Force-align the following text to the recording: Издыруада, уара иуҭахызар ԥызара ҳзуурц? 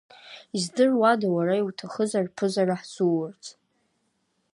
Издыруада, 0.57 1.27
уара 1.35 1.55
иуҭахызар 1.61 2.25
ԥызара 2.35 2.75
ҳзуурц? 2.81 3.43